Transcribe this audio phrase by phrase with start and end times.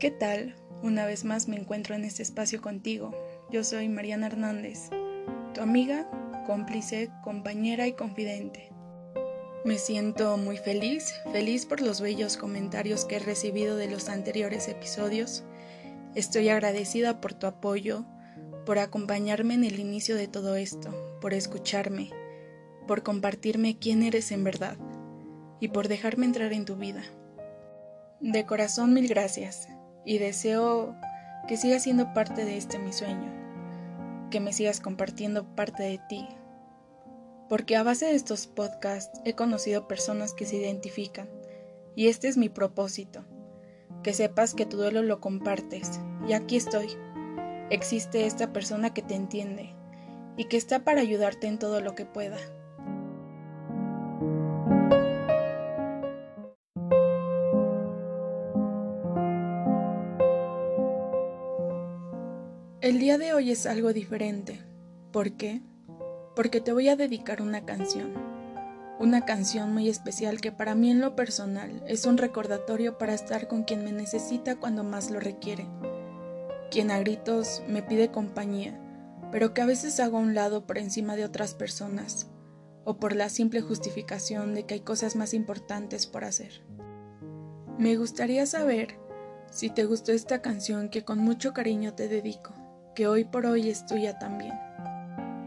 [0.00, 0.54] ¿Qué tal?
[0.82, 3.12] Una vez más me encuentro en este espacio contigo.
[3.50, 4.88] Yo soy Mariana Hernández,
[5.52, 6.10] tu amiga,
[6.46, 8.72] cómplice, compañera y confidente.
[9.66, 14.68] Me siento muy feliz, feliz por los bellos comentarios que he recibido de los anteriores
[14.68, 15.44] episodios.
[16.14, 18.06] Estoy agradecida por tu apoyo,
[18.64, 22.08] por acompañarme en el inicio de todo esto, por escucharme,
[22.86, 24.78] por compartirme quién eres en verdad
[25.60, 27.02] y por dejarme entrar en tu vida.
[28.20, 29.68] De corazón mil gracias
[30.10, 30.96] y deseo
[31.46, 33.30] que sigas siendo parte de este mi sueño,
[34.28, 36.26] que me sigas compartiendo parte de ti,
[37.48, 41.30] porque a base de estos podcasts he conocido personas que se identifican
[41.94, 43.24] y este es mi propósito,
[44.02, 46.88] que sepas que tu duelo lo compartes y aquí estoy.
[47.70, 49.76] Existe esta persona que te entiende
[50.36, 52.36] y que está para ayudarte en todo lo que pueda.
[62.82, 64.58] El día de hoy es algo diferente.
[65.12, 65.60] ¿Por qué?
[66.34, 68.14] Porque te voy a dedicar una canción.
[68.98, 73.48] Una canción muy especial que para mí en lo personal es un recordatorio para estar
[73.48, 75.66] con quien me necesita cuando más lo requiere.
[76.70, 78.80] Quien a gritos me pide compañía,
[79.30, 82.28] pero que a veces hago a un lado por encima de otras personas,
[82.84, 86.62] o por la simple justificación de que hay cosas más importantes por hacer.
[87.76, 88.98] Me gustaría saber
[89.50, 92.54] si te gustó esta canción que con mucho cariño te dedico
[92.94, 94.52] que hoy por hoy es tuya también.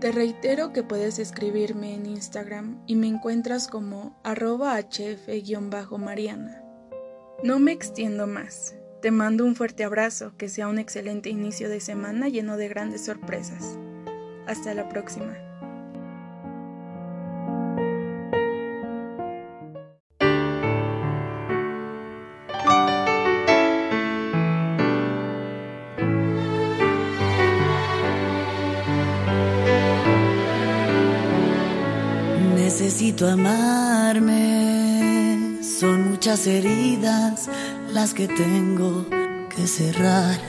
[0.00, 6.62] Te reitero que puedes escribirme en Instagram y me encuentras como arroba hf-mariana.
[7.44, 8.74] No me extiendo más.
[9.00, 13.04] Te mando un fuerte abrazo, que sea un excelente inicio de semana lleno de grandes
[13.04, 13.78] sorpresas.
[14.46, 15.51] Hasta la próxima.
[32.72, 34.38] Necesito amarme,
[35.62, 37.50] son muchas heridas
[37.92, 39.04] las que tengo
[39.54, 40.40] que cerrar.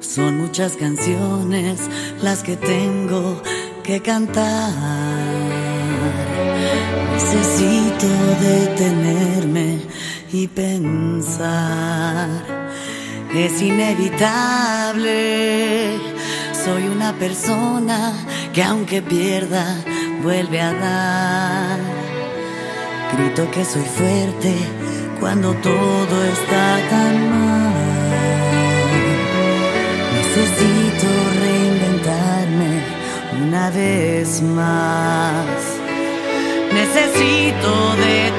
[0.00, 1.80] Son muchas canciones
[2.22, 3.42] las que tengo
[3.84, 4.72] que cantar.
[7.12, 8.06] Necesito
[8.40, 9.82] detenerme
[10.32, 12.26] y pensar.
[13.34, 15.10] Es inevitable.
[16.64, 18.14] Soy una persona
[18.54, 19.84] que aunque pierda,
[20.22, 21.78] vuelve a dar.
[23.12, 24.54] Grito que soy fuerte
[25.20, 27.72] cuando todo está tan mal.
[30.16, 31.06] Necesito
[31.42, 32.82] reinventarme
[33.46, 35.44] una vez más.
[36.72, 38.37] Necesito detenerme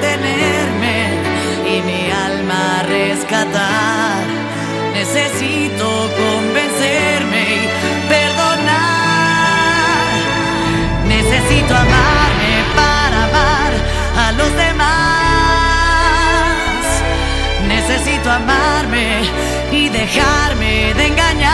[19.71, 21.49] y dejarme de engañar.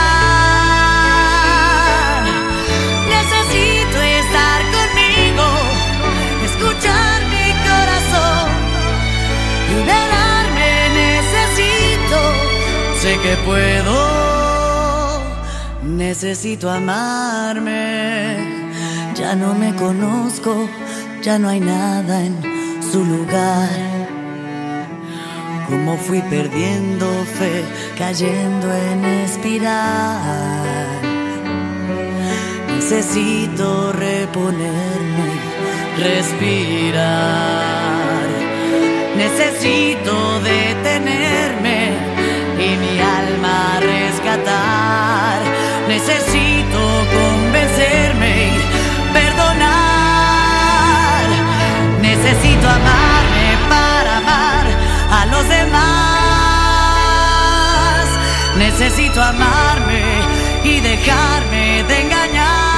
[3.16, 5.48] Necesito estar conmigo,
[6.46, 8.50] escuchar mi corazón,
[9.72, 10.72] liberarme.
[11.02, 12.20] Necesito,
[13.02, 13.96] sé que puedo.
[15.84, 18.56] Necesito amarme.
[19.16, 20.68] Ya no me conozco,
[21.22, 22.36] ya no hay nada en
[22.92, 23.95] su lugar.
[25.70, 27.64] Como fui perdiendo fe,
[27.98, 30.66] cayendo en espiral.
[32.76, 35.32] Necesito reponerme,
[35.98, 37.06] respirar.
[39.18, 41.94] Necesito detenerme
[42.60, 45.42] y mi alma rescatar.
[45.88, 46.80] Necesito
[47.18, 48.52] convencerme
[49.14, 49.66] perdonar.
[52.02, 53.15] Necesito amarme
[58.78, 60.04] Necesito amarme
[60.66, 62.75] y dejarme de engañar.